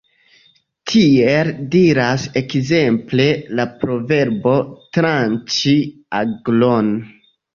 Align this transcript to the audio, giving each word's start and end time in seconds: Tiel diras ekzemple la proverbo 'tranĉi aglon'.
Tiel 0.91 1.49
diras 1.75 2.23
ekzemple 2.41 3.27
la 3.59 3.65
proverbo 3.83 4.55
'tranĉi 4.97 5.77
aglon'. 6.23 6.93